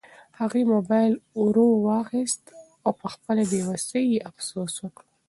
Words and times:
هغې 0.39 0.61
موبایل 0.73 1.13
ورواخیست 1.43 2.43
او 2.83 2.91
په 3.01 3.07
خپله 3.13 3.41
بې 3.51 3.61
وسۍ 3.69 4.03
یې 4.13 4.25
افسوس 4.29 4.73
وکړ. 4.79 5.03